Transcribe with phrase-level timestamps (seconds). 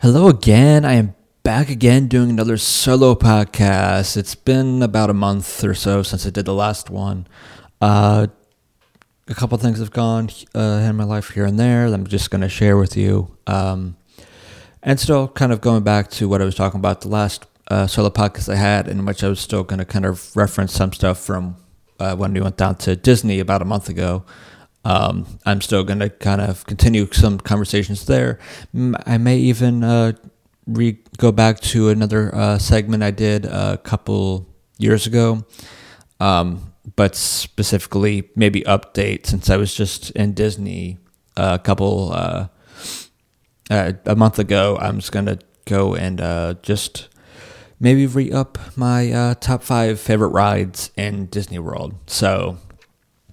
[0.00, 0.84] Hello again.
[0.84, 4.16] I am back again doing another solo podcast.
[4.16, 7.26] It's been about a month or so since I did the last one.
[7.80, 8.28] Uh,
[9.26, 12.30] a couple things have gone uh, in my life here and there that I'm just
[12.30, 13.36] going to share with you.
[13.48, 13.96] Um,
[14.84, 17.88] and still kind of going back to what I was talking about the last uh,
[17.88, 20.92] solo podcast I had, in which I was still going to kind of reference some
[20.92, 21.56] stuff from
[21.98, 24.24] uh, when we went down to Disney about a month ago.
[24.84, 28.38] Um, I'm still going to kind of continue some conversations there.
[29.06, 30.12] I may even uh,
[30.66, 34.46] re- go back to another uh, segment I did a couple
[34.78, 35.44] years ago,
[36.20, 40.98] um, but specifically maybe update since I was just in Disney
[41.36, 42.48] a couple uh,
[43.70, 44.78] uh a month ago.
[44.80, 47.08] I'm just going to go and uh, just
[47.80, 51.94] maybe re up my uh, top five favorite rides in Disney World.
[52.06, 52.58] So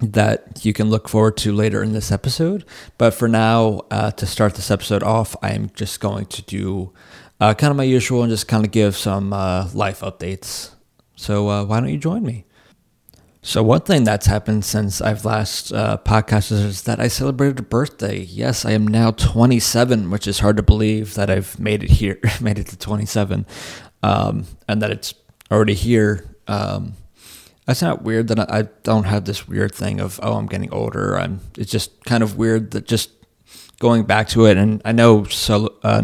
[0.00, 2.64] that you can look forward to later in this episode.
[2.98, 6.92] But for now, uh, to start this episode off, I'm just going to do
[7.40, 10.70] uh, kind of my usual and just kind of give some uh, life updates.
[11.16, 12.44] So uh, why don't you join me?
[13.46, 17.62] So one thing that's happened since I've last uh, podcasted is that I celebrated a
[17.62, 18.18] birthday.
[18.18, 22.18] Yes, I am now 27, which is hard to believe that I've made it here,
[22.40, 23.46] made it to 27,
[24.02, 25.14] um, and that it's
[25.50, 26.28] already here.
[26.48, 26.94] Um,
[27.66, 31.18] that's not weird that I don't have this weird thing of oh I'm getting older.
[31.18, 33.10] I'm it's just kind of weird that just
[33.78, 36.00] going back to it and I know so uh,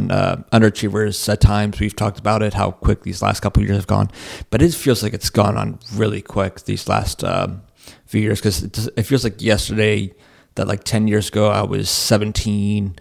[0.53, 4.11] underachievers at times we've talked about it how quick these last couple years have gone,
[4.51, 7.63] but it feels like it's gone on really quick these last um,
[8.05, 10.13] few years because it, it, feels like yesterday
[10.57, 12.97] that like ten years ago I was 17,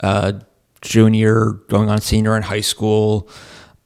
[0.00, 0.32] uh,
[0.80, 3.28] junior going on senior in high school.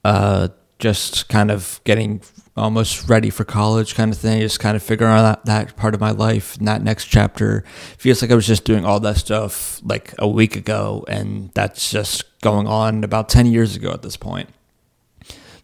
[0.03, 0.47] Uh,
[0.79, 2.21] just kind of getting
[2.61, 5.95] almost ready for college kind of thing, just kind of figuring out that, that part
[5.95, 7.63] of my life and that next chapter.
[7.97, 11.89] Feels like I was just doing all that stuff like a week ago, and that's
[11.89, 14.49] just going on about 10 years ago at this point.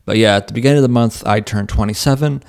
[0.05, 2.43] But yeah, at the beginning of the month, I turned 27.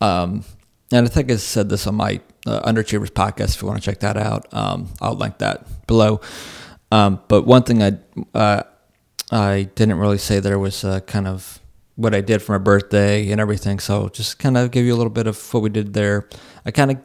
[0.00, 0.44] Um,
[0.92, 3.84] and I think I said this on my uh, Underachievers podcast if you want to
[3.84, 4.46] check that out.
[4.52, 6.20] Um, I'll link that below.
[6.92, 7.98] Um, but one thing I
[8.34, 8.62] uh,
[9.32, 11.60] I didn't really say there was uh, kind of
[11.96, 13.78] what I did for my birthday and everything.
[13.78, 16.28] So just kind of give you a little bit of what we did there.
[16.64, 16.98] I kind of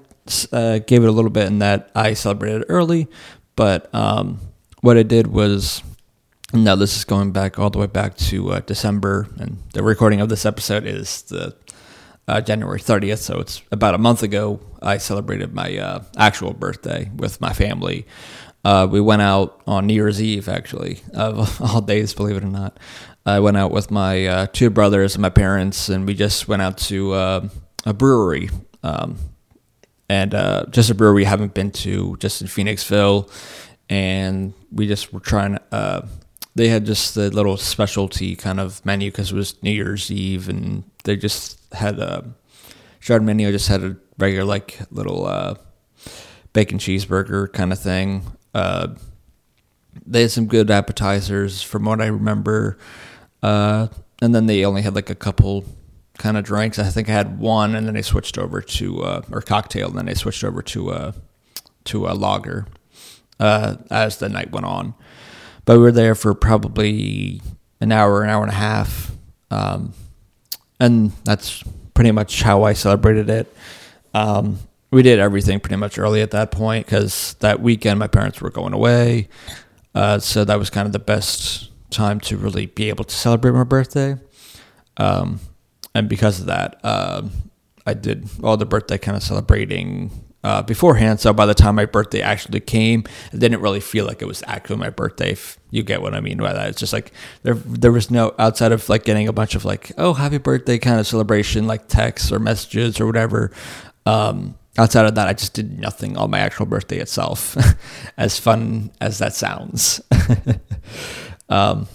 [0.51, 3.07] uh, gave it a little bit in that I celebrated early,
[3.55, 4.39] but um,
[4.81, 5.81] what I did was.
[6.53, 10.19] Now this is going back all the way back to uh, December, and the recording
[10.19, 11.55] of this episode is the
[12.27, 14.59] uh, January 30th, so it's about a month ago.
[14.81, 18.05] I celebrated my uh, actual birthday with my family.
[18.63, 22.47] Uh, we went out on New Year's Eve, actually, of all days, believe it or
[22.47, 22.77] not.
[23.25, 26.61] I went out with my uh, two brothers and my parents, and we just went
[26.61, 27.49] out to uh,
[27.85, 28.49] a brewery,
[28.83, 29.17] um,
[30.09, 33.29] and uh, just a brewery we haven't been to, just in Phoenixville,
[33.89, 35.59] and we just were trying.
[35.71, 36.07] Uh,
[36.55, 40.49] they had just the little specialty kind of menu because it was New Year's Eve,
[40.49, 42.25] and they just had a
[43.01, 43.51] Chardonnay menu.
[43.51, 45.55] Just had a regular like little uh,
[46.53, 48.23] bacon cheeseburger kind of thing.
[49.95, 52.77] Uh, they had some good appetizers from what I remember.
[53.41, 53.87] Uh,
[54.21, 55.65] and then they only had like a couple
[56.17, 56.77] kind of drinks.
[56.77, 59.97] I think I had one, and then they switched over to uh, or cocktail, and
[59.97, 61.13] then they switched over to a
[61.85, 62.67] to a lager
[63.39, 64.93] uh, as the night went on.
[65.65, 67.41] But we were there for probably
[67.79, 69.11] an hour, an hour and a half,
[69.49, 69.93] um,
[70.79, 71.63] and that's
[71.93, 73.53] pretty much how I celebrated it.
[74.13, 74.59] Um,
[74.91, 78.49] we did everything pretty much early at that point because that weekend my parents were
[78.49, 79.29] going away,
[79.95, 83.51] uh, so that was kind of the best time to really be able to celebrate
[83.51, 84.15] my birthday.
[84.97, 85.39] Um,
[85.93, 87.23] and because of that, uh,
[87.85, 90.11] I did all the birthday kind of celebrating
[90.43, 91.19] uh, beforehand.
[91.19, 94.43] So by the time my birthday actually came, it didn't really feel like it was
[94.47, 95.31] actually my birthday.
[95.31, 97.11] If you get what I mean by that, it's just like
[97.43, 100.77] there there was no outside of like getting a bunch of like oh happy birthday
[100.77, 103.51] kind of celebration like texts or messages or whatever.
[104.05, 107.57] Um, outside of that, I just did nothing on my actual birthday itself.
[108.17, 110.01] as fun as that sounds.
[111.49, 111.87] um,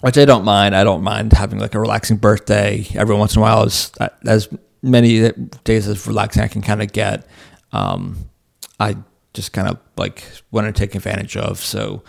[0.00, 0.76] which I don't mind.
[0.76, 3.62] I don't mind having like a relaxing birthday every once in a while.
[3.62, 3.90] As
[4.26, 4.48] as
[4.82, 5.30] many
[5.64, 7.26] days as relaxing I can kind of get.
[7.72, 8.30] Um,
[8.78, 8.96] I
[9.32, 11.58] just kind of like want to take advantage of.
[11.58, 12.02] So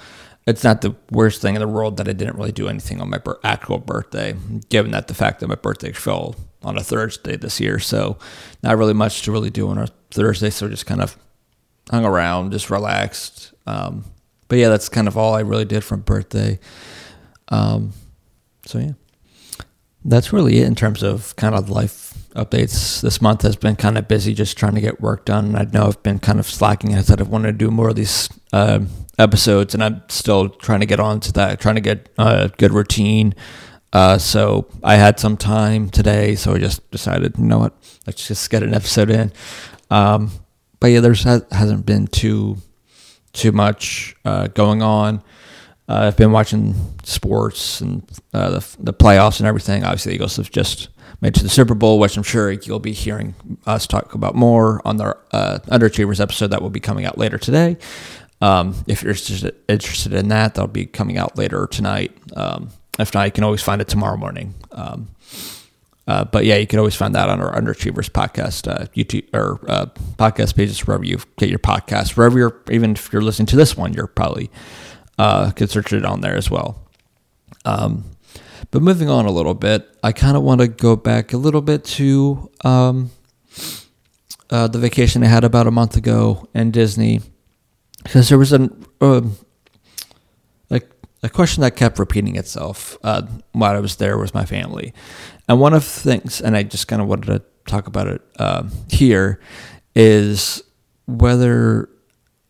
[0.45, 3.09] it's not the worst thing in the world that I didn't really do anything on
[3.09, 4.35] my actual birthday,
[4.69, 7.79] given that the fact that my birthday fell on a Thursday this year.
[7.79, 8.17] So
[8.63, 10.49] not really much to really do on a Thursday.
[10.49, 11.17] So just kind of
[11.89, 13.53] hung around, just relaxed.
[13.67, 14.05] Um,
[14.47, 16.59] but yeah, that's kind of all I really did for birthday.
[17.49, 17.93] Um,
[18.65, 18.93] so yeah,
[20.03, 23.01] that's really it in terms of kind of life updates.
[23.01, 25.55] This month has been kind of busy, just trying to get work done.
[25.55, 26.95] I know I've been kind of slacking.
[26.95, 28.81] I said I wanted to do more of these uh,
[29.17, 32.73] episodes, and I'm still trying to get on to that, trying to get a good
[32.73, 33.33] routine.
[33.95, 37.73] Uh, so I had some time today, so I just decided, you know what,
[38.05, 39.31] let's just get an episode in.
[39.89, 40.31] Um,
[40.81, 42.57] but yeah, there's hasn't been too
[43.31, 45.23] too much uh, going on.
[45.87, 48.03] Uh, I've been watching sports and
[48.33, 49.85] uh, the the playoffs and everything.
[49.85, 50.89] Obviously, the Eagles have just
[51.21, 53.33] made to the Super Bowl, which I'm sure you'll be hearing
[53.65, 57.37] us talk about more on the uh, Underachievers episode that will be coming out later
[57.37, 57.77] today.
[58.41, 62.11] Um, if you're interested, interested in that, that'll be coming out later tonight.
[62.35, 64.53] Um, if not, you can always find it tomorrow morning.
[64.71, 65.09] Um,
[66.07, 69.59] uh, but yeah, you can always find that on our Underachievers podcast, uh, YouTube or
[69.67, 69.87] uh,
[70.17, 72.15] podcast pages wherever you get your podcast.
[72.15, 74.51] Wherever you're, even if you're listening to this one, you're probably
[75.17, 76.79] uh, search it on there as well.
[77.65, 78.03] Um,
[78.71, 81.61] but moving on a little bit, I kind of want to go back a little
[81.61, 83.11] bit to um,
[84.49, 87.21] uh, the vacation I had about a month ago in Disney
[88.03, 89.35] because there was an um,
[91.23, 94.93] a question that kept repeating itself uh, while I was there with my family,
[95.47, 98.21] and one of the things, and I just kind of wanted to talk about it
[98.37, 99.39] uh, here,
[99.95, 100.63] is
[101.07, 101.89] whether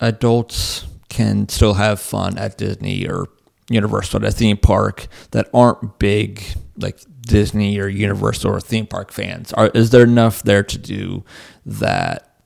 [0.00, 3.26] adults can still have fun at Disney or
[3.68, 6.42] Universal at a theme park that aren't big
[6.76, 9.52] like Disney or Universal or theme park fans?
[9.52, 11.24] Are is there enough there to do
[11.64, 12.36] that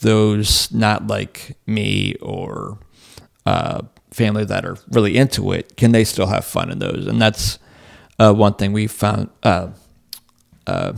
[0.00, 2.78] those not like me or
[3.46, 3.82] uh,
[4.12, 7.06] family that are really into it can they still have fun in those?
[7.06, 7.58] And that's
[8.18, 9.30] uh, one thing we found.
[9.42, 9.68] Uh,
[10.66, 10.92] uh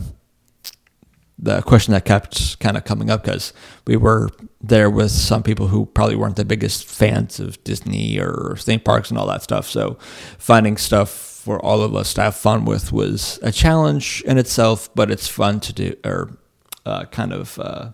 [1.37, 3.51] the question that kept kind of coming up because
[3.85, 4.29] we were
[4.61, 9.09] there with some people who probably weren't the biggest fans of Disney or theme parks
[9.09, 9.67] and all that stuff.
[9.67, 9.97] So
[10.37, 14.89] finding stuff for all of us to have fun with was a challenge in itself,
[14.95, 16.37] but it's fun to do or
[16.85, 17.89] uh, kind of uh,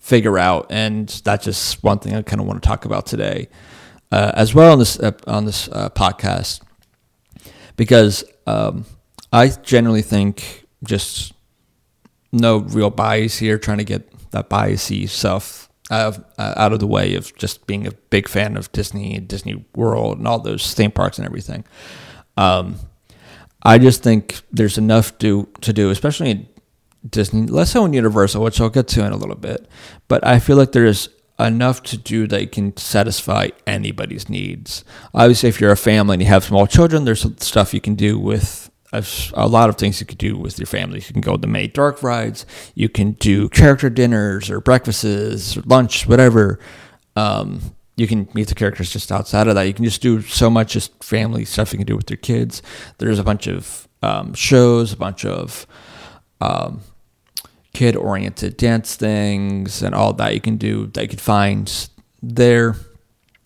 [0.00, 0.66] figure out.
[0.70, 3.48] And that's just one thing I kind of want to talk about today,
[4.12, 6.60] uh, as well on this on this uh, podcast,
[7.76, 8.84] because um,
[9.32, 11.32] I generally think just
[12.32, 16.78] no real bias here, trying to get that biasy stuff out of, uh, out of
[16.78, 20.38] the way of just being a big fan of Disney and Disney World and all
[20.38, 21.64] those theme parks and everything.
[22.36, 22.76] Um,
[23.62, 26.48] I just think there's enough to to do, especially in
[27.08, 29.68] Disney, less so in Universal, which I'll get to in a little bit.
[30.08, 31.08] But I feel like there's
[31.46, 34.84] enough to do that can satisfy anybody's needs.
[35.14, 38.18] Obviously, if you're a family and you have small children, there's stuff you can do
[38.18, 40.98] with a lot of things you could do with your family.
[40.98, 42.44] You can go to the May dark rides.
[42.74, 46.58] You can do character dinners or breakfasts or lunch, whatever.
[47.14, 47.60] Um,
[47.96, 49.62] you can meet the characters just outside of that.
[49.62, 52.62] You can just do so much just family stuff you can do with your kids.
[52.98, 55.66] There's a bunch of um, shows, a bunch of
[56.40, 56.80] um,
[57.72, 61.88] kid oriented dance things, and all that you can do that you can find
[62.22, 62.76] there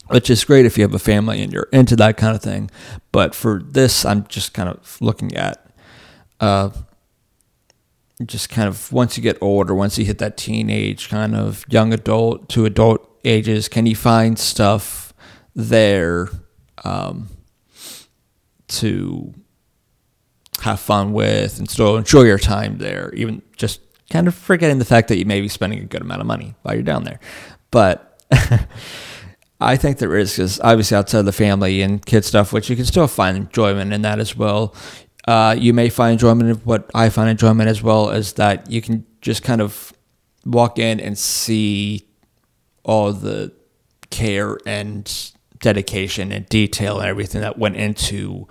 [0.09, 2.71] which is great if you have a family and you're into that kind of thing.
[3.13, 5.67] But for this, I'm just kind of looking at
[6.41, 6.71] uh,
[8.25, 11.93] just kind of once you get older, once you hit that teenage kind of young
[11.93, 15.13] adult to adult ages, can you find stuff
[15.55, 16.29] there
[16.85, 17.29] um,
[18.69, 19.33] to
[20.61, 23.81] have fun with and still enjoy your time there, even just
[24.11, 26.55] kind of forgetting the fact that you may be spending a good amount of money
[26.63, 27.21] while you're down there.
[27.71, 28.23] But
[29.61, 32.77] I think there is because obviously outside of the family and kid stuff, which you
[32.77, 34.75] can still find enjoyment in that as well.
[35.27, 38.83] Uh, you may find enjoyment in what I find enjoyment as well is that you
[38.83, 39.93] can just kind of
[40.45, 42.07] walk in and see
[42.85, 43.53] all the
[44.11, 48.47] care and dedication and detail and everything that went into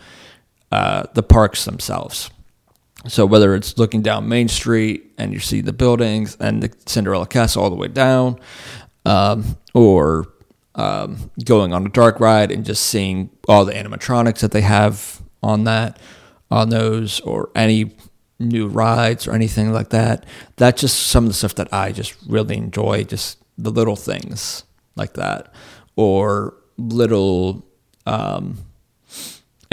[0.72, 2.32] uh, the parks themselves.
[3.08, 7.28] So whether it's looking down Main Street and you see the buildings and the Cinderella
[7.28, 8.40] Castle all the way down,
[9.06, 10.28] um, or
[10.76, 15.22] um, going on a dark ride and just seeing all the animatronics that they have
[15.42, 16.00] on that,
[16.50, 17.96] on those, or any
[18.40, 20.26] new rides or anything like that.
[20.56, 23.04] That's just some of the stuff that I just really enjoy.
[23.04, 24.64] Just the little things
[24.96, 25.54] like that,
[25.96, 27.66] or little
[28.06, 28.58] um,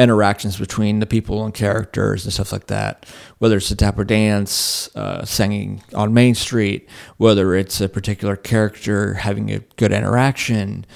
[0.00, 3.07] interactions between the people and characters and stuff like that.
[3.38, 6.88] Whether it's a dapper dance, uh, singing on Main Street,
[7.19, 10.87] whether it's a particular character having a good interaction,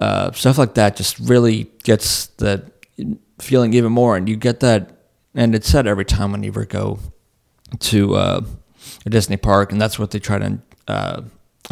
[0.00, 2.70] uh, stuff like that just really gets the
[3.38, 4.16] feeling even more.
[4.16, 4.90] And you get that,
[5.34, 6.98] and it's said every time when you ever go
[7.78, 8.40] to uh,
[9.04, 10.58] a Disney park, and that's what they try to
[10.88, 11.22] uh,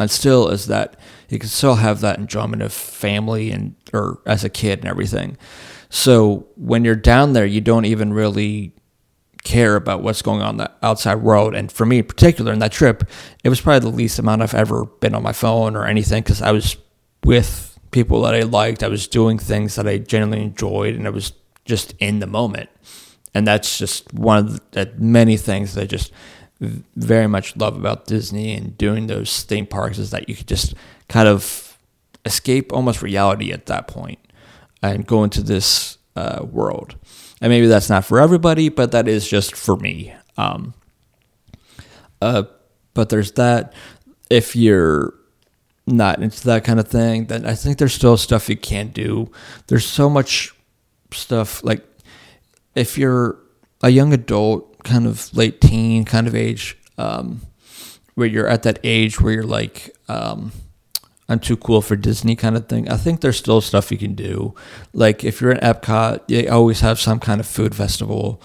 [0.07, 0.97] still is that
[1.29, 5.37] you can still have that enjoyment of family and or as a kid and everything.
[5.89, 8.73] So when you're down there, you don't even really
[9.43, 11.55] care about what's going on the outside world.
[11.55, 13.03] And for me, in particular, in that trip,
[13.43, 16.41] it was probably the least amount I've ever been on my phone or anything because
[16.41, 16.75] I was
[17.23, 18.83] with people that I liked.
[18.83, 21.31] I was doing things that I genuinely enjoyed, and I was
[21.63, 22.69] just in the moment.
[23.33, 26.11] And that's just one of the many things that I just
[26.59, 30.73] very much love about Disney and doing those theme parks is that you could just
[31.09, 31.77] kind of
[32.23, 34.19] escape almost reality at that point
[34.81, 36.95] and go into this uh, world.
[37.41, 40.13] And maybe that's not for everybody, but that is just for me.
[40.37, 40.73] Um,
[42.21, 42.43] uh,
[42.93, 43.73] but there's that.
[44.29, 45.13] If you're
[45.85, 49.31] not into that kind of thing, then I think there's still stuff you can't do.
[49.67, 50.53] There's so much
[51.11, 51.85] stuff like
[52.73, 53.37] if you're
[53.83, 57.41] a young adult, kind of late teen kind of age, um,
[58.15, 60.51] where you're at that age where you're like, um,
[61.27, 62.89] I'm too cool for Disney kind of thing.
[62.89, 64.53] I think there's still stuff you can do.
[64.93, 68.41] Like if you're in Epcot, they always have some kind of food festival,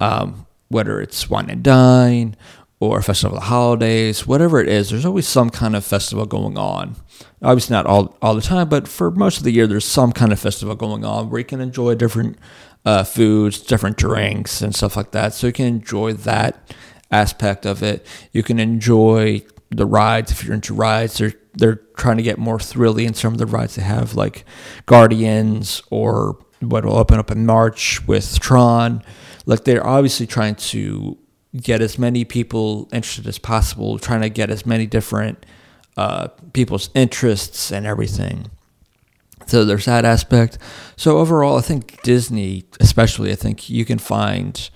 [0.00, 2.36] um, whether it's Wine and Dine
[2.80, 4.90] or festival of the holidays, whatever it is.
[4.90, 6.96] There's always some kind of festival going on.
[7.42, 10.32] Obviously not all all the time, but for most of the year, there's some kind
[10.32, 12.38] of festival going on where you can enjoy different
[12.84, 15.34] uh, foods, different drinks, and stuff like that.
[15.34, 16.74] So you can enjoy that
[17.10, 18.06] aspect of it.
[18.32, 21.20] You can enjoy the rides if you're into rides.
[21.54, 24.44] They're trying to get more thrilly in some of the rides they have, like
[24.86, 29.02] Guardians or what will open up in March with Tron.
[29.46, 31.18] Like they're obviously trying to
[31.56, 35.44] get as many people interested as possible, trying to get as many different
[35.96, 38.50] uh, people's interests and everything.
[39.46, 40.56] So there's that aspect.
[40.96, 44.70] So overall, I think Disney, especially, I think you can find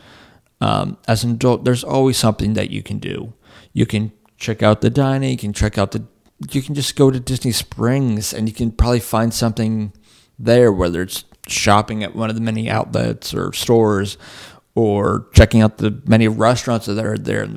[0.60, 3.34] um, as an adult, there's always something that you can do.
[3.72, 5.30] You can check out the dining.
[5.30, 6.04] You can check out the.
[6.50, 9.92] You can just go to Disney Springs and you can probably find something
[10.38, 14.18] there, whether it's shopping at one of the many outlets or stores,
[14.74, 17.48] or checking out the many restaurants that are there.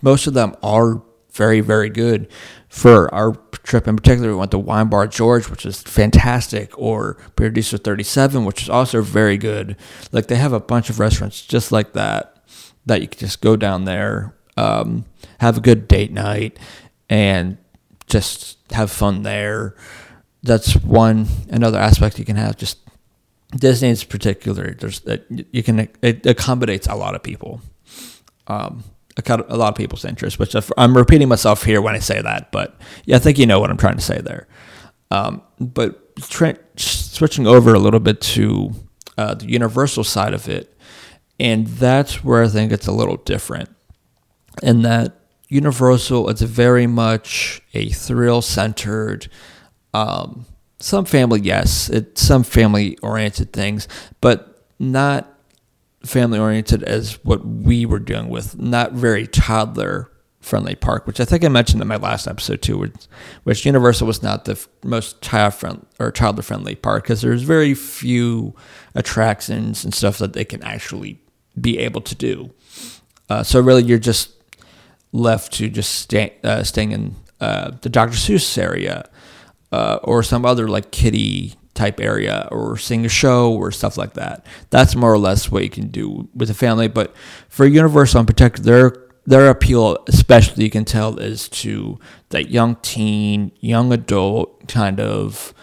[0.00, 2.28] Most of them are very, very good.
[2.68, 7.14] For our trip in particular, we went to Wine Bar George, which is fantastic, or
[7.36, 9.76] Paradiso 37, which is also very good.
[10.10, 12.44] Like they have a bunch of restaurants just like that
[12.84, 15.04] that you can just go down there um,
[15.40, 16.58] have a good date night,
[17.08, 17.58] and
[18.12, 19.74] just have fun there.
[20.42, 22.56] That's one another aspect you can have.
[22.56, 22.78] Just
[23.56, 27.60] Disney is particular, there's that you can it accommodates a lot of people,
[28.46, 28.84] um,
[29.26, 30.38] a lot of people's interests.
[30.38, 33.60] Which I'm repeating myself here when I say that, but yeah, I think you know
[33.60, 34.46] what I'm trying to say there.
[35.10, 38.72] Um, but tra- switching over a little bit to
[39.18, 40.74] uh, the Universal side of it,
[41.38, 43.68] and that's where I think it's a little different
[44.62, 45.21] in that
[45.52, 49.28] Universal, it's very much a thrill centered,
[49.92, 50.46] um,
[50.80, 53.86] some family, yes, it's some family oriented things,
[54.22, 55.28] but not
[56.04, 61.26] family oriented as what we were doing with, not very toddler friendly park, which I
[61.26, 63.06] think I mentioned in my last episode too, which,
[63.44, 67.74] which Universal was not the most child friendly or toddler friendly park because there's very
[67.74, 68.56] few
[68.94, 71.20] attractions and stuff that they can actually
[71.60, 72.50] be able to do.
[73.28, 74.41] Uh, so really, you're just
[75.12, 78.14] left to just stay, uh, staying in uh, the Dr.
[78.14, 79.08] Seuss area
[79.70, 84.14] uh, or some other like kiddie type area or seeing a show or stuff like
[84.14, 84.44] that.
[84.70, 86.88] That's more or less what you can do with a family.
[86.88, 87.14] But
[87.48, 91.98] for Universal in particular, their their appeal, especially you can tell, is to
[92.30, 95.54] that young teen, young adult kind of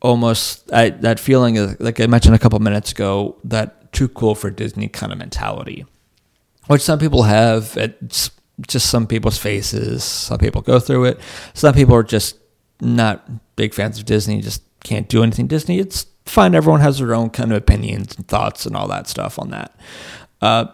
[0.00, 4.34] almost I, that feeling of, like I mentioned a couple minutes ago, that too cool
[4.36, 5.84] for Disney kind of mentality,
[6.68, 7.76] which some people have.
[7.76, 8.30] It's
[8.66, 10.04] just some people's faces.
[10.04, 11.20] Some people go through it.
[11.54, 12.36] Some people are just
[12.80, 15.78] not big fans of Disney, just can't do anything Disney.
[15.78, 16.54] It's fine.
[16.54, 19.74] Everyone has their own kind of opinions and thoughts and all that stuff on that.
[20.40, 20.66] Uh,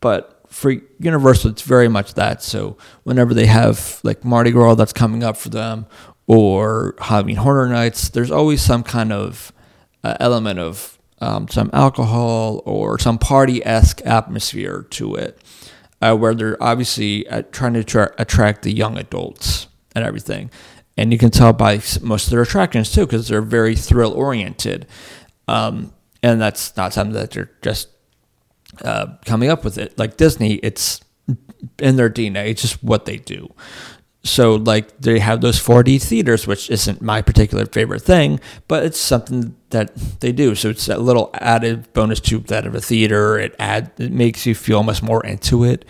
[0.00, 2.42] but for Universal, it's very much that.
[2.42, 5.86] So whenever they have like Mardi Gras that's coming up for them
[6.26, 9.52] or Halloween Horror Nights, there's always some kind of
[10.04, 15.38] uh, element of um, some alcohol or some party esque atmosphere to it
[16.02, 20.50] uh, where they're obviously uh, trying to tra- attract the young adults and everything.
[20.96, 24.86] And you can tell by most of their attractions too, because they're very thrill oriented.
[25.48, 27.88] Um, and that's not something that they're just
[28.84, 29.98] uh, coming up with it.
[29.98, 31.00] Like Disney, it's
[31.78, 32.48] in their DNA.
[32.48, 33.52] It's just what they do
[34.24, 38.38] so like they have those 4D theaters, which isn't my particular favorite thing,
[38.68, 40.54] but it's something that they do.
[40.54, 43.38] So it's a little added bonus to that of a theater.
[43.38, 45.84] It add it makes you feel much more into it,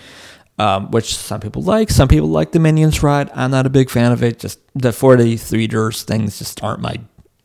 [0.58, 1.90] um, which some people like.
[1.90, 3.30] Some people like the Minions ride.
[3.34, 4.38] I'm not a big fan of it.
[4.38, 6.96] Just the 4D theaters things just aren't my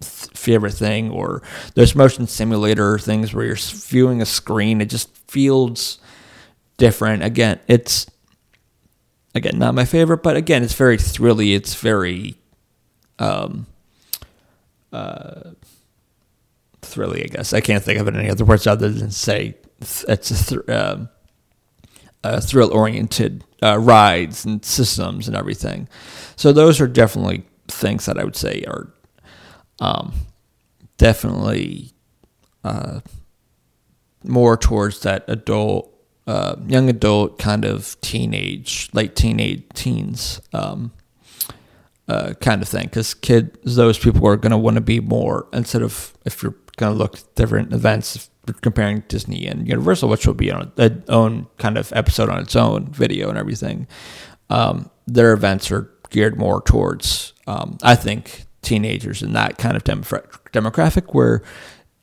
[0.02, 1.12] favorite thing.
[1.12, 1.42] Or
[1.76, 4.80] those motion simulator things where you're viewing a screen.
[4.80, 6.00] It just feels
[6.78, 7.24] different.
[7.24, 8.08] Again, it's
[9.38, 11.54] again not my favorite, but again, it's very thrilly.
[11.54, 12.36] It's very
[13.20, 13.68] um,
[14.92, 15.52] uh,
[16.82, 17.24] thrilly.
[17.24, 20.18] I guess I can't think of it any other words other than say it's a,
[20.18, 21.06] th- uh,
[22.24, 25.88] a thrill oriented uh, rides and systems and everything.
[26.36, 28.94] So those are definitely things that I would say are
[29.80, 30.14] um,
[30.98, 31.92] definitely
[32.64, 33.02] uh,
[34.24, 35.94] more towards that adult,
[36.28, 40.92] uh, young adult kind of teenage, late teenage teens um,
[42.08, 42.86] uh, kind of thing.
[42.86, 46.56] Because kids, those people are going to want to be more instead of if you're
[46.76, 48.30] going to look at different events
[48.62, 52.56] comparing Disney and Universal, which will be on its own kind of episode on its
[52.56, 53.88] own video and everything.
[54.50, 59.84] Um, their events are geared more towards, um, I think, teenagers and that kind of
[59.84, 61.42] demographic where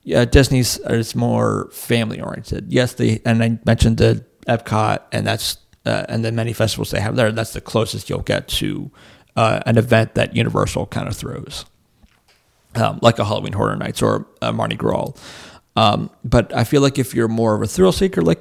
[0.04, 2.72] yeah, Disney's is more family oriented.
[2.72, 5.56] Yes, they and I mentioned the Epcot and that's
[5.86, 7.32] uh, and the many festivals they have there.
[7.32, 8.90] That's the closest you'll get to
[9.36, 11.64] uh, an event that Universal kind of throws,
[12.74, 15.12] um, like a Halloween Horror Nights or a Mardi Gras.
[15.76, 18.40] Um, but I feel like if you're more of a thrill seeker, like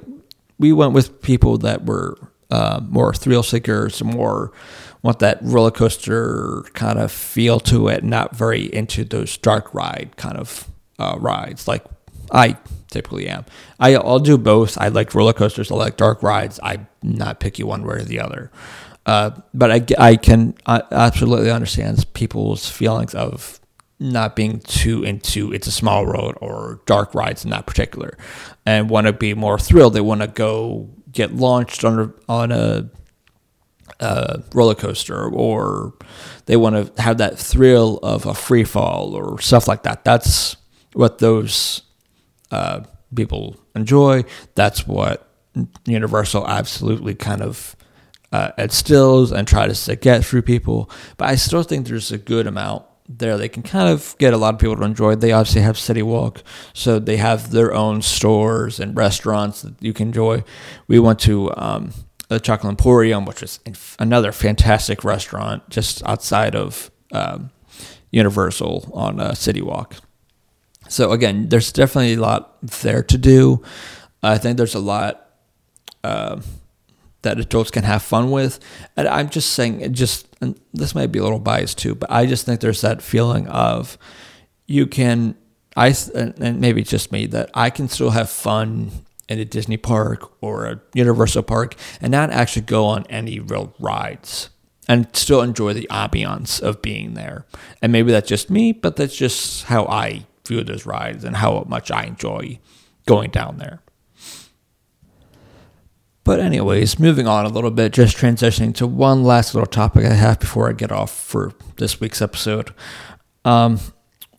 [0.58, 2.16] we went with people that were
[2.50, 4.52] uh, more thrill seekers, more
[5.02, 10.16] want that roller coaster kind of feel to it, not very into those dark ride
[10.16, 11.84] kind of uh, rides like
[12.30, 12.56] I
[12.90, 13.44] typically am.
[13.78, 14.78] I, I'll do both.
[14.78, 15.70] I like roller coasters.
[15.70, 16.58] I like dark rides.
[16.62, 18.50] I'm not picky one way or the other.
[19.06, 23.60] Uh, but I, I can absolutely understand people's feelings of
[24.00, 28.18] not being too into it's a small road or dark rides in that particular
[28.66, 29.94] and want to be more thrilled.
[29.94, 32.90] They want to go get launched on a, on a
[34.00, 35.94] uh, roller coaster or
[36.46, 40.04] they want to have that thrill of a free fall or stuff like that.
[40.04, 40.56] That's
[40.94, 41.82] what those
[42.50, 42.80] uh,
[43.14, 44.24] people enjoy.
[44.54, 45.28] That's what
[45.84, 47.76] Universal absolutely kind of
[48.32, 50.90] uh, instills and tries to get through people.
[51.16, 53.36] But I still think there's a good amount there.
[53.38, 55.14] They can kind of get a lot of people to enjoy.
[55.14, 59.92] They obviously have City Walk, so they have their own stores and restaurants that you
[59.92, 60.42] can enjoy.
[60.88, 61.92] We went to um,
[62.28, 63.60] the Chocolate Emporium, which is
[63.98, 67.50] another fantastic restaurant just outside of um,
[68.10, 69.96] Universal on uh, City Walk.
[70.94, 73.62] So again, there's definitely a lot there to do.
[74.22, 75.28] I think there's a lot
[76.04, 76.40] uh,
[77.22, 78.60] that adults can have fun with,
[78.96, 80.28] and I'm just saying, it just
[80.72, 83.98] this might be a little biased too, but I just think there's that feeling of
[84.66, 85.34] you can
[85.76, 88.92] I and maybe just me that I can still have fun
[89.28, 93.74] in a Disney park or a Universal park and not actually go on any real
[93.80, 94.50] rides
[94.88, 97.46] and still enjoy the ambiance of being there.
[97.82, 101.36] And maybe that's just me, but that's just how I view of those rides and
[101.36, 102.58] how much I enjoy
[103.06, 103.80] going down there.
[106.24, 110.14] But, anyways, moving on a little bit, just transitioning to one last little topic I
[110.14, 112.72] have before I get off for this week's episode.
[113.44, 113.78] Um,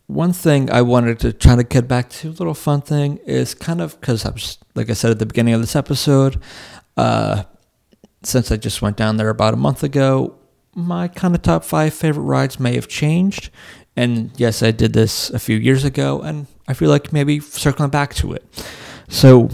[0.08, 3.54] one thing I wanted to try to get back to, a little fun thing, is
[3.54, 6.42] kind of because I was, like I said at the beginning of this episode,
[6.96, 7.44] uh,
[8.24, 10.36] since I just went down there about a month ago,
[10.74, 13.50] my kind of top five favorite rides may have changed.
[13.96, 17.90] And yes, I did this a few years ago, and I feel like maybe circling
[17.90, 18.44] back to it.
[19.08, 19.50] So,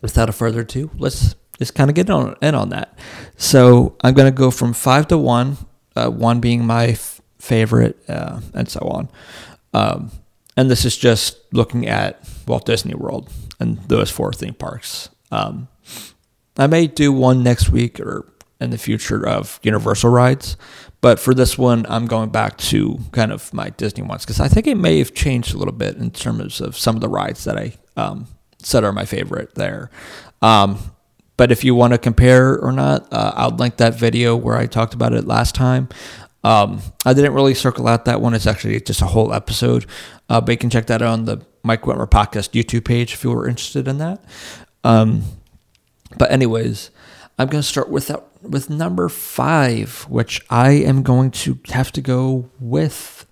[0.00, 2.98] without a further ado, let's just kind of get on in on that.
[3.36, 5.56] So, I'm going to go from five to one,
[5.94, 6.96] uh, one being my
[7.38, 9.08] favorite, uh, and so on.
[9.72, 10.10] Um,
[10.56, 15.08] and this is just looking at Walt Disney World and those four theme parks.
[15.30, 15.68] Um,
[16.58, 18.31] I may do one next week or
[18.62, 20.56] in the future of Universal rides,
[21.00, 24.48] but for this one, I'm going back to kind of my Disney ones because I
[24.48, 27.44] think it may have changed a little bit in terms of some of the rides
[27.44, 29.90] that I um, said are my favorite there.
[30.40, 30.78] Um,
[31.36, 34.66] but if you want to compare or not, uh, I'll link that video where I
[34.66, 35.88] talked about it last time.
[36.44, 38.34] Um, I didn't really circle out that one.
[38.34, 39.86] It's actually just a whole episode.
[40.28, 43.24] Uh, but you can check that out on the Mike Whitmer podcast YouTube page if
[43.24, 44.22] you were interested in that.
[44.84, 45.22] Um,
[46.18, 46.90] but anyways,
[47.38, 51.90] I'm going to start with that, with number five, which I am going to have
[51.92, 53.26] to go with,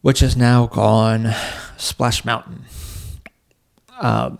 [0.00, 1.34] which is now gone
[1.76, 2.64] Splash Mountain.
[4.00, 4.38] Um,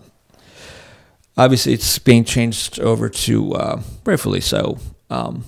[1.37, 5.43] obviously, it's being changed over to, uh, rightfully so, um,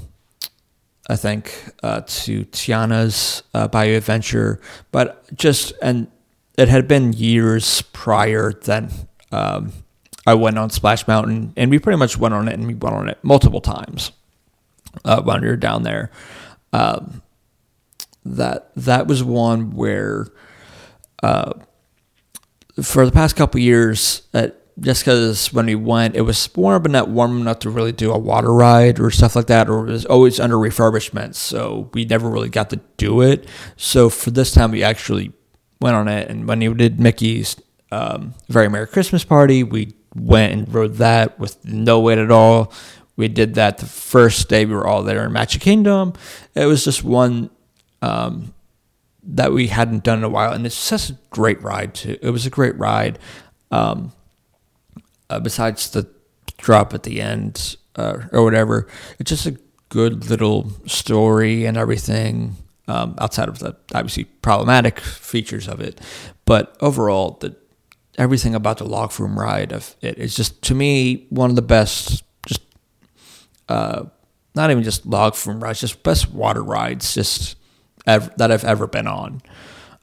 [1.09, 6.07] I think, uh, to Tiana's uh, Bayou Adventure, but just, and
[6.57, 8.91] it had been years prior than
[9.31, 9.73] um,
[10.25, 12.95] I went on Splash Mountain, and we pretty much went on it, and we went
[12.95, 14.11] on it multiple times
[15.03, 16.11] uh, when we were down there.
[16.71, 17.21] Um,
[18.25, 20.27] that that was one where,
[21.21, 21.53] uh,
[22.81, 26.91] for the past couple years, at just because when we went, it was warm, but
[26.91, 29.91] not warm enough to really do a water ride or stuff like that, or it
[29.91, 31.35] was always under refurbishment.
[31.35, 33.47] So we never really got to do it.
[33.77, 35.31] So for this time, we actually
[35.79, 36.29] went on it.
[36.29, 37.55] And when we did Mickey's
[37.91, 42.73] um, Very Merry Christmas Party, we went and rode that with no wait at all.
[43.15, 46.13] We did that the first day we were all there in Magic Kingdom.
[46.55, 47.49] It was just one
[48.01, 48.53] um,
[49.23, 52.17] that we hadn't done in a while, and it's such a great ride too.
[52.21, 53.19] It was a great ride.
[53.71, 54.11] Um,
[55.29, 56.09] uh, besides the
[56.57, 58.87] drop at the end uh, or whatever,
[59.19, 59.57] it's just a
[59.89, 62.57] good little story and everything.
[62.85, 66.01] Um, outside of the obviously problematic features of it,
[66.43, 67.55] but overall, the
[68.17, 71.61] everything about the log flume ride of it is just to me one of the
[71.61, 72.23] best.
[72.47, 72.61] Just
[73.69, 74.05] uh,
[74.55, 77.57] not even just log flume rides, just best water rides, just
[78.05, 79.41] ever, that I've ever been on.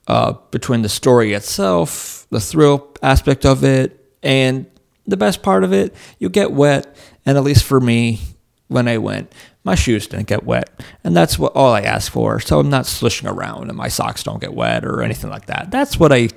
[0.06, 4.66] Uh, between the story itself, the thrill aspect of it, and
[5.06, 6.96] the best part of it, you get wet.
[7.24, 8.20] And at least for me,
[8.68, 9.32] when I went,
[9.64, 10.70] my shoes didn't get wet.
[11.04, 12.40] And that's what all I ask for.
[12.40, 15.70] So I'm not slushing around and my socks don't get wet or anything like that.
[15.70, 16.28] That's what I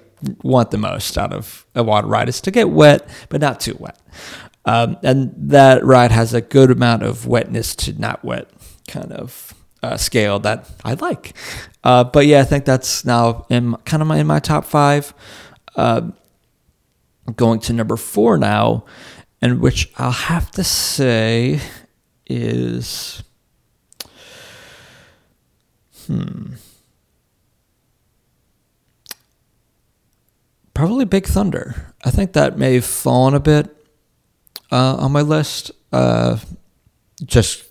[0.42, 3.76] want the most out of a water ride is to get wet, but not too
[3.80, 4.00] wet.
[4.66, 8.50] Um, and that ride has a good amount of wetness to not wet
[8.88, 11.34] kind of uh, scale that I like.
[11.84, 15.14] Uh, but yeah, I think that's now in kind of my, in my top five.
[15.76, 16.12] Uh,
[17.36, 18.86] going to number four now,
[19.42, 21.60] and which I'll have to say
[22.26, 23.24] is
[26.08, 26.54] hmm
[30.84, 31.94] probably Big Thunder.
[32.04, 33.74] I think that may have fallen a bit
[34.70, 35.72] uh, on my list.
[35.94, 36.38] Uh,
[37.24, 37.64] just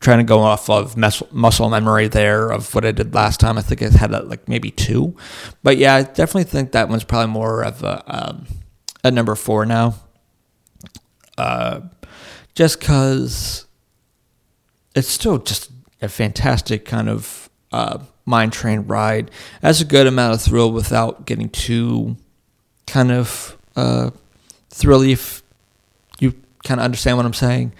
[0.00, 3.58] trying to go off of muscle memory there of what I did last time.
[3.58, 5.16] I think I had like maybe two,
[5.62, 8.46] but yeah, I definitely think that one's probably more of a um,
[9.04, 9.94] at number four now.
[11.36, 11.82] Uh,
[12.56, 13.66] just because
[14.96, 15.70] it's still just
[16.02, 19.30] a fantastic kind of uh, mine train ride.
[19.60, 22.16] That's a good amount of thrill without getting too
[22.88, 24.10] kind of uh,
[24.70, 25.12] thrilly.
[25.12, 25.42] If
[26.18, 27.72] you kind of understand what I'm saying,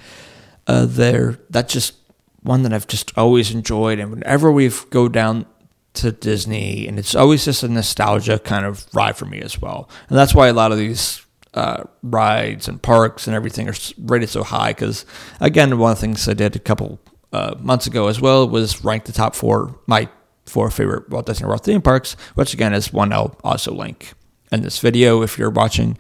[0.66, 1.94] uh, there that's just
[2.42, 3.99] one that I've just always enjoyed.
[3.99, 5.47] And whenever we go down
[5.94, 9.88] to Disney, and it's always just a nostalgia kind of ride for me as well.
[10.09, 14.29] And that's why a lot of these uh, rides and parks and everything are rated
[14.29, 14.71] so high.
[14.71, 15.05] Because
[15.40, 17.01] again, one of the things I did a couple
[17.33, 20.09] uh, months ago as well was rank the top four my
[20.47, 24.14] four favorite Walt Disney World theme parks, which again is one I'll also link
[24.52, 25.98] in this video if you're watching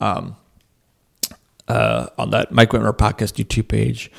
[0.00, 0.36] um,
[1.68, 4.10] uh, on that Mike Whitmer podcast YouTube page.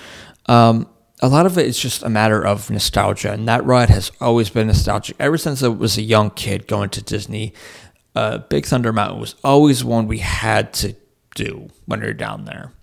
[0.48, 0.88] Um,
[1.20, 4.50] a lot of it is just a matter of nostalgia, and that ride has always
[4.50, 7.54] been nostalgic ever since I was a young kid going to Disney.
[8.16, 10.96] Uh, Big Thunder Mountain was always one we had to
[11.36, 12.74] do when we were down there.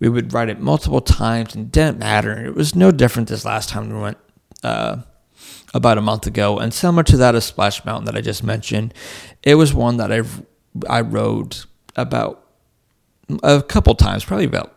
[0.00, 2.46] We would ride it multiple times, and it didn't matter.
[2.46, 4.18] It was no different this last time we went
[4.62, 4.98] uh,
[5.74, 8.94] about a month ago, and similar to that of Splash Mountain that I just mentioned,
[9.42, 10.22] it was one that I
[10.88, 11.56] I rode
[11.96, 12.44] about
[13.42, 14.74] a couple times, probably about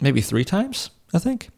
[0.00, 1.50] maybe three times, I think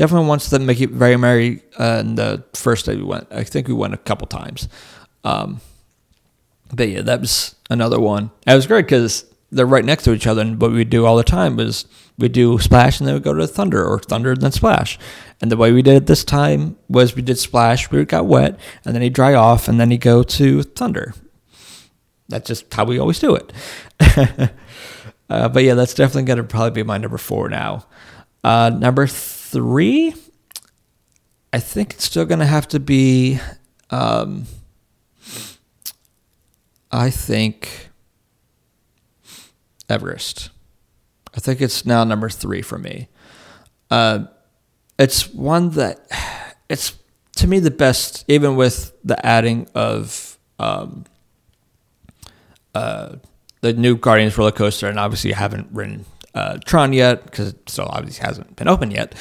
[0.00, 1.62] definitely to Mickey's very merry.
[1.78, 4.66] Uh, and the first day we went, I think we went a couple times.
[5.24, 5.60] Um,
[6.72, 8.30] but yeah, that was another one.
[8.46, 10.40] It was great because they're right next to each other.
[10.40, 11.84] And what we do all the time is
[12.20, 14.98] we do splash and then we go to thunder or thunder and then splash.
[15.40, 18.58] And the way we did it this time was we did splash, we got wet,
[18.84, 21.14] and then he dry off, and then he go to thunder.
[22.28, 23.52] That's just how we always do it.
[25.30, 27.86] uh, but yeah, that's definitely going to probably be my number four now.
[28.44, 30.14] Uh, number three,
[31.52, 33.40] I think it's still going to have to be.
[33.90, 34.46] Um,
[36.92, 37.90] I think
[39.88, 40.50] Everest.
[41.34, 43.08] I think it's now number three for me.
[43.90, 44.24] Uh,
[44.98, 46.06] it's one that
[46.68, 46.96] it's
[47.36, 51.04] to me the best, even with the adding of um,
[52.74, 53.16] uh,
[53.60, 57.68] the new Guardians roller coaster, and obviously I haven't ridden uh, Tron yet because it
[57.68, 59.14] still obviously hasn't been open yet.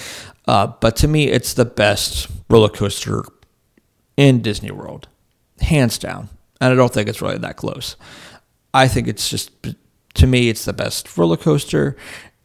[0.48, 3.24] Uh, but to me, it's the best roller coaster
[4.18, 5.08] in Disney World,
[5.62, 6.30] hands down.
[6.60, 7.96] And I don't think it's really that close.
[8.74, 9.52] I think it's just
[10.20, 11.96] to me, it's the best roller coaster.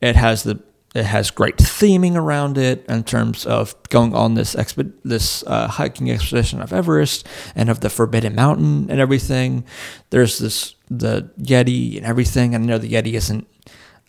[0.00, 0.60] It has the
[0.94, 5.66] it has great theming around it in terms of going on this exp- this uh,
[5.66, 9.64] hiking expedition of Everest and of the Forbidden Mountain and everything.
[10.10, 12.54] There's this the Yeti and everything.
[12.54, 13.48] I know the Yeti isn't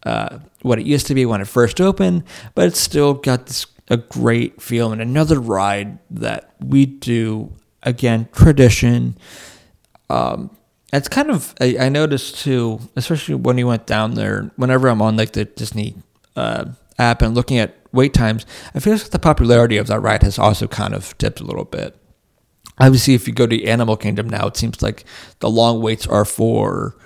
[0.03, 2.23] uh, what it used to be when it first opened,
[2.53, 7.51] but it's still got this a great feel and another ride that we do
[7.83, 9.17] again tradition.
[10.09, 10.55] Um,
[10.95, 14.51] it's kind of I, I, noticed too, especially when you went down there.
[14.55, 15.95] Whenever I'm on like the Disney
[16.35, 16.65] uh,
[16.97, 20.37] app and looking at wait times, I feel like the popularity of that ride has
[20.37, 21.95] also kind of dipped a little bit.
[22.79, 25.05] Obviously, if you go to Animal Kingdom now, it seems like
[25.39, 26.97] the long waits are for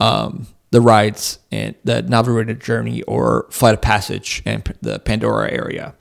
[0.00, 5.50] um, the rides in the Na'vi River Journey or Flight of Passage and the Pandora
[5.50, 5.94] area.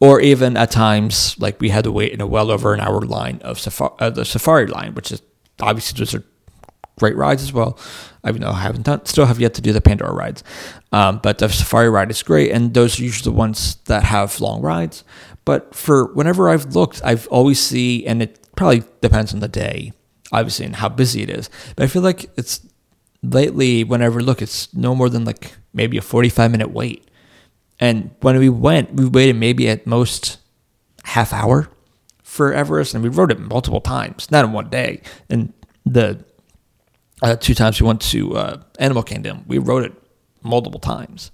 [0.00, 3.02] Or even at times, like we had to wait in a well over an hour
[3.02, 5.22] line of safari, uh, the Safari line, which is
[5.60, 6.24] obviously those are
[6.98, 7.78] great rides as well.
[8.24, 10.44] I though I haven't done, still have yet to do the Pandora rides,
[10.92, 14.40] um, but the Safari ride is great, and those are usually the ones that have
[14.40, 15.02] long rides.
[15.44, 19.92] But for whenever I've looked, I've always see, and it probably depends on the day,
[20.30, 21.50] obviously, and how busy it is.
[21.74, 22.64] But I feel like it's
[23.22, 27.08] lately, whenever I look, it's no more than like maybe a 45 minute wait.
[27.80, 30.38] And when we went, we waited maybe at most
[31.04, 31.68] half hour
[32.22, 35.02] for Everest, and we rode it multiple times, not in one day.
[35.28, 35.52] And
[35.84, 36.24] the
[37.22, 39.92] uh, two times we went to uh, Animal Kingdom, we wrote it
[40.42, 41.30] multiple times,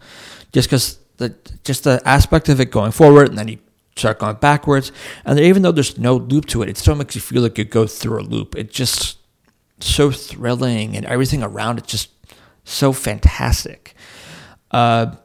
[0.52, 3.58] just because the just the aspect of it going forward, and then you
[3.96, 4.92] start going backwards.
[5.24, 7.64] And even though there's no loop to it, it still makes you feel like you
[7.64, 8.54] go through a loop.
[8.54, 9.18] It's just
[9.80, 12.10] so thrilling, and everything around it just
[12.64, 13.94] so fantastic.
[14.70, 15.16] Uh,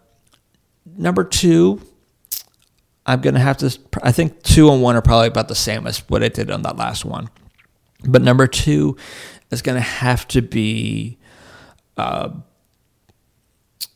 [0.85, 1.81] number two,
[3.05, 3.77] I'm gonna have to.
[4.01, 6.61] I think two and one are probably about the same as what I did on
[6.61, 7.29] that last one.
[8.05, 8.97] But number two
[9.53, 11.17] is gonna have to be
[11.97, 12.29] uh,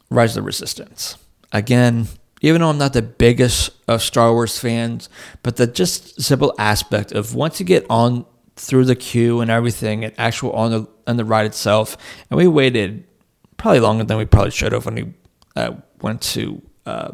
[0.09, 1.17] Rise of the Resistance.
[1.51, 2.07] Again,
[2.41, 5.09] even though I'm not the biggest of Star Wars fans,
[5.43, 10.03] but the just simple aspect of once you get on through the queue and everything,
[10.05, 11.97] and actual on the on the ride itself,
[12.29, 13.05] and we waited
[13.57, 15.13] probably longer than we probably should have when we
[15.55, 16.61] uh, went to.
[16.85, 17.11] Uh,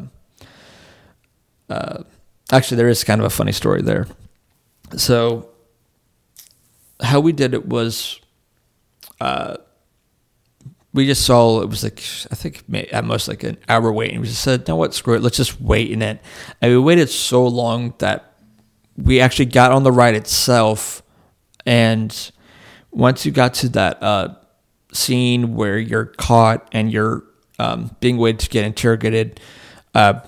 [1.68, 2.02] uh,
[2.52, 4.06] actually, there is kind of a funny story there.
[4.96, 5.48] So,
[7.02, 8.20] how we did it was,
[10.94, 11.98] we just saw it was like
[12.30, 14.20] I think at most like an hour waiting.
[14.20, 14.94] We just said, "No, what?
[14.94, 15.22] Screw it.
[15.22, 16.20] Let's just wait in it."
[16.62, 18.32] And we waited so long that
[18.96, 21.02] we actually got on the ride itself,
[21.66, 22.30] and
[22.92, 24.36] once you got to that uh,
[24.92, 27.24] scene where you're caught and you're
[27.58, 29.40] um, being waited to get interrogated
[29.96, 30.20] uh,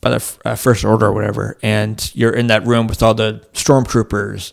[0.00, 3.14] by the f- uh, first order or whatever, and you're in that room with all
[3.14, 4.52] the stormtroopers,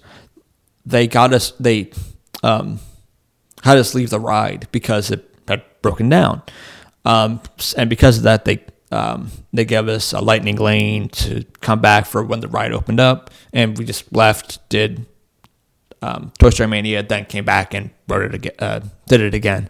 [0.85, 1.49] they got us.
[1.59, 1.89] They
[2.43, 2.79] um,
[3.63, 6.41] had us leave the ride because it had broken down.
[7.05, 7.41] Um,
[7.77, 12.07] and because of that, they um, they gave us a lightning lane to come back
[12.07, 15.05] for when the ride opened up, and we just left, did
[16.01, 19.69] um, Toy Story Mania, then came back and wrote it again, uh, did it again.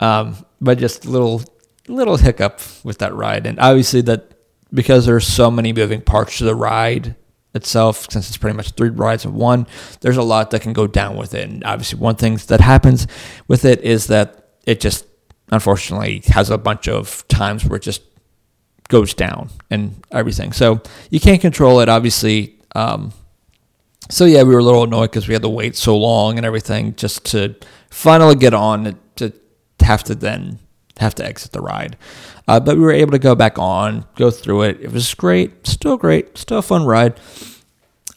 [0.00, 1.42] Um, but just a little
[1.88, 4.32] little hiccup with that ride, and obviously that
[4.72, 7.14] because there's so many moving parts to the ride,
[7.54, 9.66] itself, since it's pretty much three rides in one,
[10.00, 11.48] there's a lot that can go down with it.
[11.48, 13.06] And obviously, one thing that happens
[13.48, 15.06] with it is that it just
[15.50, 18.02] unfortunately has a bunch of times where it just
[18.88, 20.52] goes down and everything.
[20.52, 22.58] So you can't control it, obviously.
[22.74, 23.12] Um,
[24.10, 26.44] so yeah, we were a little annoyed because we had to wait so long and
[26.44, 27.54] everything just to
[27.90, 29.32] finally get on to
[29.80, 30.58] have to then
[30.98, 31.96] have to exit the ride.
[32.46, 34.80] Uh, but we were able to go back on, go through it.
[34.80, 37.18] It was great, still great, still a fun ride.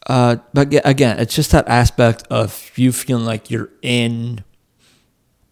[0.06, 4.44] Uh, but again, it's just that aspect of you feeling like you're in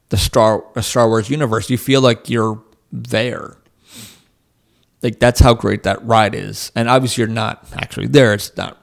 [0.09, 1.69] the Star Star Wars universe.
[1.69, 3.57] You feel like you're there.
[5.01, 6.71] Like that's how great that ride is.
[6.75, 8.33] And obviously, you're not actually there.
[8.33, 8.81] It's not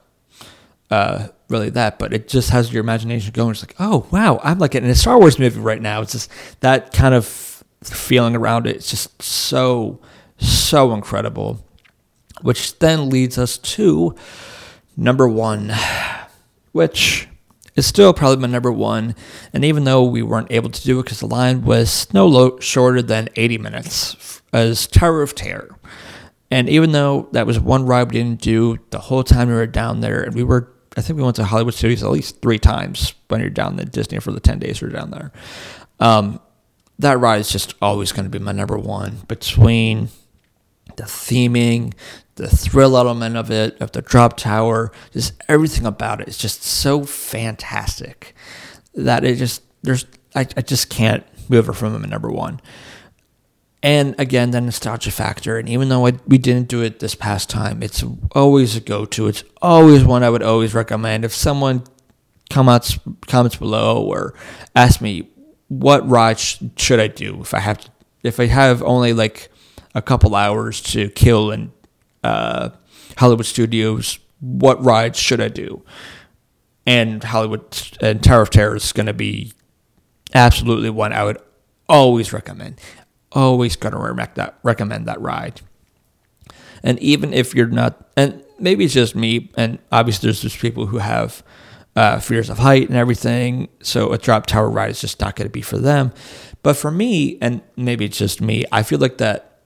[0.91, 3.51] uh, really that, but it just has your imagination going.
[3.51, 6.01] It's like, oh wow, I'm like in a Star Wars movie right now.
[6.01, 7.52] It's just that kind of
[7.89, 8.75] feeling around it.
[8.75, 9.99] It's just so,
[10.37, 11.65] so incredible.
[12.41, 14.15] Which then leads us to
[14.97, 15.71] number one,
[16.71, 17.27] which
[17.75, 19.15] is still probably my number one.
[19.53, 22.59] And even though we weren't able to do it because the line was no low,
[22.59, 25.77] shorter than 80 minutes, as Tower of Terror.
[26.51, 29.65] And even though that was one ride we didn't do the whole time we were
[29.65, 32.59] down there, and we were, I think we went to Hollywood Studios at least three
[32.59, 35.31] times when you're down at Disney for the 10 days we are down there.
[35.99, 36.39] Um,
[36.99, 40.09] that ride is just always going to be my number one between
[40.95, 41.93] the theming,
[42.35, 46.63] the thrill element of it, of the drop tower, just everything about it is just
[46.63, 48.35] so fantastic
[48.93, 52.61] that it just there's I, I just can't move it from my number one.
[53.81, 55.57] And again, the nostalgia factor.
[55.57, 59.05] And even though I, we didn't do it this past time, it's always a go
[59.05, 59.27] to.
[59.27, 61.25] It's always one I would always recommend.
[61.25, 61.83] If someone
[62.49, 64.35] comments comments below or
[64.75, 65.27] ask me
[65.79, 69.49] what ride sh- should I do if I have to, if I have only like
[69.95, 71.71] a couple hours to kill in
[72.23, 72.69] uh,
[73.17, 74.19] Hollywood Studios?
[74.39, 75.83] What rides should I do?
[76.85, 77.63] And Hollywood
[78.01, 79.53] and Tower of Terror is going to be
[80.33, 81.37] absolutely one I would
[81.87, 82.79] always recommend.
[83.31, 85.61] Always going to recommend that ride.
[86.83, 90.87] And even if you're not, and maybe it's just me, and obviously there's just people
[90.87, 91.41] who have
[91.95, 95.47] uh, fears of height and everything, so a drop tower ride is just not going
[95.47, 96.11] to be for them.
[96.63, 99.59] But for me, and maybe it's just me, I feel like that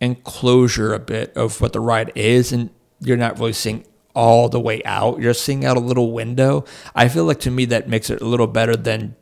[0.00, 4.60] enclosure a bit of what the ride is, and you're not really seeing all the
[4.60, 5.20] way out.
[5.20, 6.64] You're seeing out a little window.
[6.94, 9.16] I feel like to me that makes it a little better than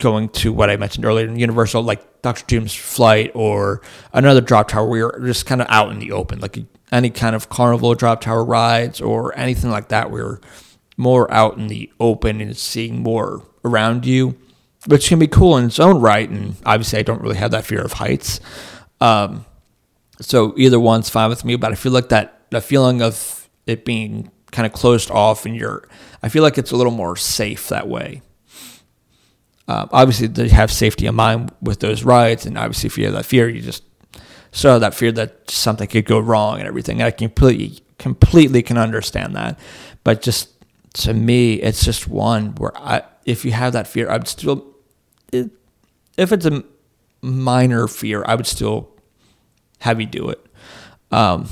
[0.00, 4.68] going to what I mentioned earlier in Universal, like Doctor Doom's flight or another drop
[4.68, 6.58] tower where you're just kind of out in the open, like
[6.90, 10.40] any kind of carnival drop tower rides or anything like that, where
[11.00, 14.36] more out in the open and seeing more around you,
[14.86, 16.28] which can be cool in its own right.
[16.28, 18.40] And obviously, I don't really have that fear of heights.
[19.00, 19.44] Um,
[20.20, 23.84] so either one's fine with me, but I feel like that the feeling of it
[23.84, 25.88] being kind of closed off and you're,
[26.22, 28.22] I feel like it's a little more safe that way.
[29.66, 33.14] Uh, obviously, they have safety in mind with those rides, and obviously, if you have
[33.14, 33.84] that fear, you just
[34.50, 37.00] so that fear that something could go wrong and everything.
[37.00, 39.60] I completely, completely can understand that,
[40.02, 40.48] but just
[40.94, 44.66] to me, it's just one where I, if you have that fear, I'd still,
[45.32, 45.50] it,
[46.16, 46.64] if it's a
[47.22, 48.90] minor fear, I would still
[49.80, 50.44] have you do it.
[51.10, 51.48] Um,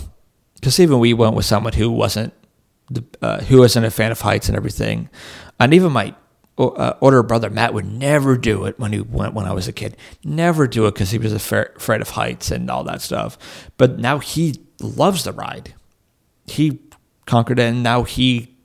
[0.55, 2.33] because even we went with someone who wasn't
[2.91, 5.09] the, uh, who wasn't a fan of heights and everything,
[5.61, 6.15] and even my
[6.59, 9.73] uh, older brother Matt would never do it when he went when I was a
[9.73, 9.97] kid.
[10.25, 13.39] Never do it because he was afraid of heights and all that stuff.
[13.77, 15.75] But now he loves the ride.
[16.47, 16.81] He
[17.27, 18.58] conquered it, and now he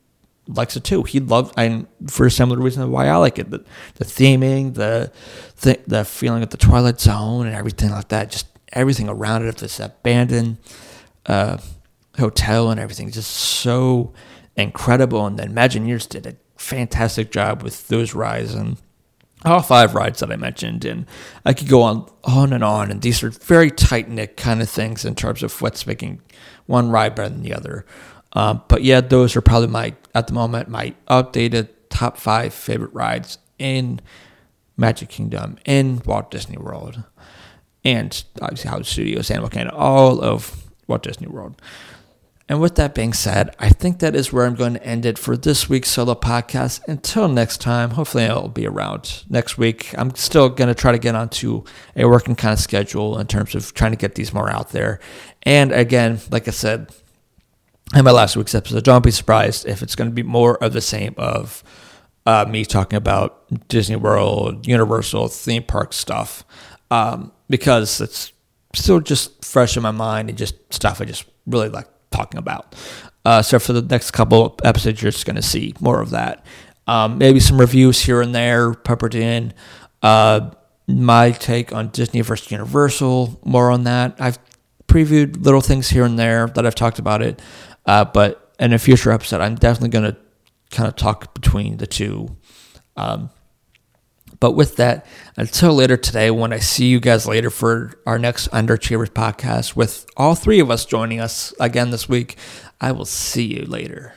[0.47, 1.03] likes it too.
[1.03, 3.63] He loves, and for a similar reason why I like it, the,
[3.95, 5.11] the theming, the,
[5.61, 8.31] the the feeling of the Twilight Zone, and everything like that.
[8.31, 9.49] Just everything around it.
[9.49, 10.57] of This abandoned
[11.25, 11.57] uh,
[12.17, 14.13] hotel and everything, just so
[14.55, 15.25] incredible.
[15.25, 18.77] And then Imagineers did a fantastic job with those rides and
[19.45, 20.85] all five rides that I mentioned.
[20.85, 21.05] And
[21.45, 22.91] I could go on on and on.
[22.91, 26.21] And these are very tight knit kind of things in terms of what's making
[26.65, 27.85] one ride better than the other.
[28.33, 32.93] Um, but yeah, those are probably my at the moment my updated top five favorite
[32.93, 34.01] rides in
[34.75, 37.03] Magic Kingdom in Walt Disney World,
[37.85, 41.61] and obviously Hollywood Studios, Animal Kingdom, all of Walt Disney World.
[42.49, 45.17] And with that being said, I think that is where I'm going to end it
[45.17, 46.81] for this week's solo podcast.
[46.89, 49.97] Until next time, hopefully I'll be around next week.
[49.97, 51.63] I'm still going to try to get onto
[51.95, 54.99] a working kind of schedule in terms of trying to get these more out there.
[55.43, 56.91] And again, like I said
[57.93, 60.73] in my last week's episode, don't be surprised if it's going to be more of
[60.73, 61.63] the same of
[62.25, 66.43] uh, me talking about Disney World, Universal, theme park stuff,
[66.89, 68.33] um, because it's
[68.73, 72.75] still just fresh in my mind and just stuff I just really like talking about.
[73.25, 76.45] Uh, so for the next couple episodes, you're just going to see more of that.
[76.87, 79.53] Um, maybe some reviews here and there peppered in.
[80.01, 80.51] Uh,
[80.87, 84.15] my take on Disney versus Universal, more on that.
[84.19, 84.37] I've
[84.87, 87.41] previewed little things here and there that I've talked about it,
[87.85, 90.17] uh, but in a future episode, I'm definitely going to
[90.71, 92.35] kind of talk between the two.
[92.95, 93.29] Um,
[94.39, 95.05] but with that,
[95.37, 100.05] until later today, when I see you guys later for our next Underachievers podcast, with
[100.17, 102.37] all three of us joining us again this week,
[102.81, 104.15] I will see you later.